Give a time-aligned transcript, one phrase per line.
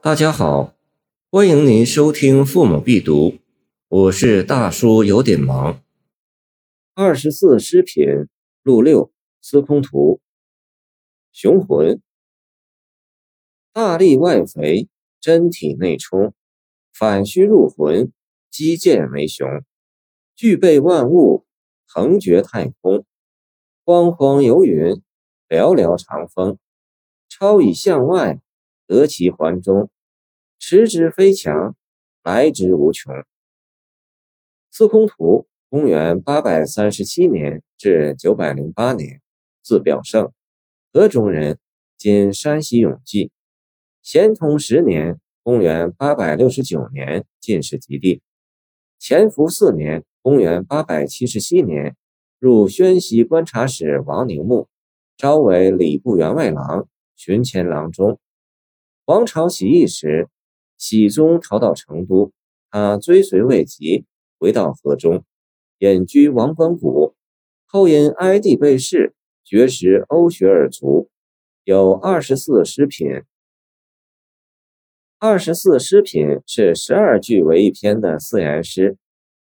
[0.00, 0.76] 大家好，
[1.28, 3.30] 欢迎您收听《父母必读》，
[3.88, 5.82] 我是大叔，有点忙。
[6.94, 8.06] 二十四诗品
[8.62, 9.10] 录六，
[9.42, 10.20] 司空图。
[11.32, 12.00] 雄浑，
[13.72, 14.88] 大力外肥，
[15.20, 16.32] 真体内充，
[16.92, 18.12] 反虚入魂，
[18.52, 19.48] 肌健为雄，
[20.36, 21.44] 具备万物，
[21.84, 23.04] 横绝太空，
[23.84, 25.02] 荒荒游云，
[25.48, 26.56] 寥寥长风，
[27.28, 28.40] 超以向外。
[28.88, 29.90] 得其环中，
[30.58, 31.76] 持之非强，
[32.24, 33.12] 来之无穷。
[34.70, 39.20] 司空图，公元八百三十七年至九百零八年，
[39.62, 40.32] 字表圣，
[40.90, 41.58] 河中人，
[41.98, 43.30] 今山西永济。
[44.02, 48.22] 咸通十年，公元八百六十九年，进士及第。
[48.98, 51.94] 乾伏四年，公元八百七十七年，
[52.38, 54.66] 入宣西观察使王宁墓，
[55.18, 58.18] 招为礼部员外郎、巡前郎中。
[59.08, 60.28] 王朝起义时，
[60.76, 62.30] 熹宗逃到成都，
[62.70, 64.04] 他追随未及，
[64.38, 65.24] 回到河中，
[65.78, 67.14] 隐居王官谷。
[67.64, 71.08] 后因哀帝被弑，绝食呕血而卒。
[71.64, 73.22] 有二十四诗品。
[75.18, 78.98] 二十四诗品是十二句为一篇的四言诗，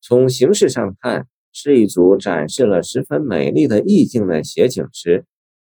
[0.00, 5.24] 从形式上看是一组展示了十分美丽的意境的写景诗，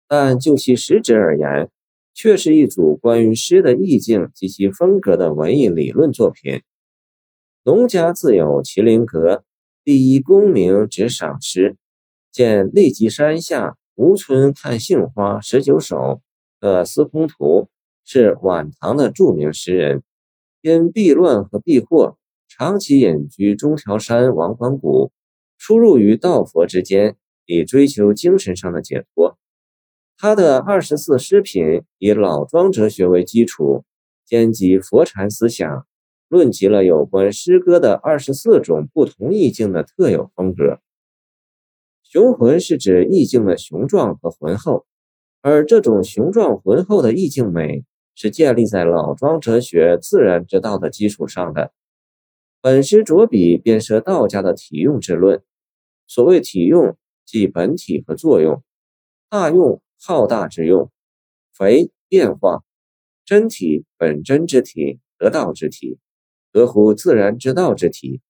[0.08, 1.70] 但就其实质而言。
[2.16, 6.62] 却是一组关于诗的意境及其风格的文艺理论作品。
[7.62, 9.44] 农家自有麒麟阁，
[9.84, 11.76] 第一功名只赏诗。
[12.32, 16.22] 见立吉山下吴村看杏花十九首
[16.58, 17.68] 的司空图，
[18.02, 20.02] 是晚唐的著名诗人。
[20.62, 22.16] 因避乱和避祸，
[22.48, 25.12] 长期隐居中条山王官谷，
[25.58, 29.38] 出入于道佛之间，以追求精神上的解脱。
[30.18, 33.84] 他的二十四诗品以老庄哲学为基础，
[34.24, 35.86] 兼及佛禅思想，
[36.28, 40.80] 论及了有关诗歌的二十四种不同意境的特有风格。
[42.02, 44.86] 雄浑是指意境的雄壮和浑厚，
[45.42, 51.72] 而这种雄壮浑厚的意境美是建立在老庄哲学自然之道的基础上的。
[52.62, 55.42] 本诗着笔便是道家的体用之论，
[56.06, 56.96] 所谓体用，
[57.26, 58.62] 即本体和作用，
[59.28, 59.82] 大用。
[60.08, 60.88] 浩大之用，
[61.52, 62.62] 肥变化，
[63.24, 65.98] 真体本真之体，得道之体，
[66.52, 68.20] 合乎自然之道之体。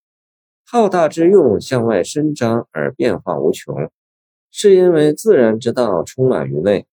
[0.65, 3.91] 浩大之用向外伸张而变化无穷，
[4.49, 6.87] 是因为自然之道充满于内。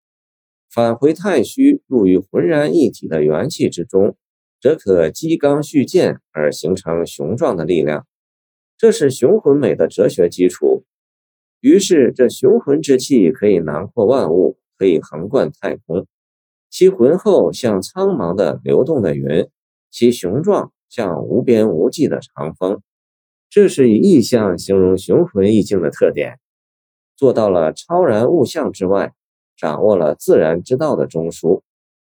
[0.71, 4.19] 返回太虚，入于浑然一体的元气之中，
[4.61, 8.06] 则可激刚蓄健而形成雄壮的力量。
[8.77, 10.84] 这是雄浑美的哲学基础。
[11.61, 14.59] 于是，这雄浑之气可以囊括万物。
[14.79, 16.07] 可以横贯太空，
[16.71, 19.49] 其浑厚像苍茫的流动的云，
[19.91, 22.81] 其雄壮像无边无际的长风。
[23.51, 26.39] 这是以意象形容雄浑意境的特点，
[27.17, 29.12] 做到了超然物象之外，
[29.57, 31.62] 掌握了自然之道的中枢。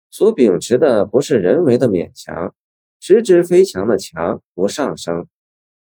[0.10, 2.54] 所秉持的不是人为的勉强，
[3.00, 5.28] 实质非强的强不上升，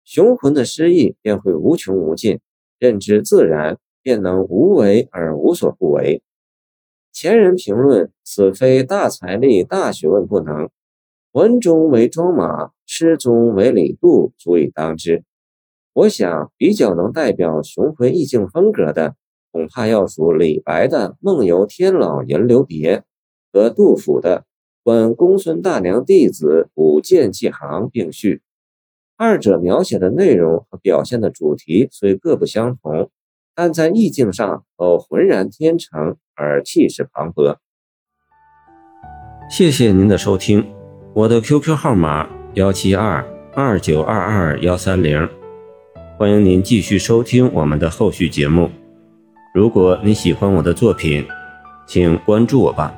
[0.05, 2.41] 雄浑的诗意便会无穷无尽。
[2.79, 6.23] 认知自然，便能无为而无所不为。
[7.13, 10.71] 前人评论：“此非大财力、大学问不能，
[11.33, 15.23] 文中为庄马，诗中为李杜，足以当之。”
[15.93, 19.15] 我想，比较能代表雄浑意境风格的，
[19.53, 22.99] 恐怕要数李白的《梦游天姥吟留别》
[23.53, 24.39] 和杜甫的
[24.83, 28.41] 《观公孙大娘弟子舞剑记行》并序。
[29.19, 33.11] 二者描写的内容和表现的主题虽各不相同。
[33.55, 37.57] 但在意境上哦浑然天成，而气势磅礴。
[39.51, 40.67] 谢谢您的收听，
[41.15, 43.25] 我的 QQ 号码幺七二
[43.55, 45.29] 二九二二幺三零，
[46.19, 48.71] 欢迎您继续收听我们的后续节目。
[49.55, 51.27] 如果你喜欢我的作品，
[51.87, 52.95] 请关注我吧。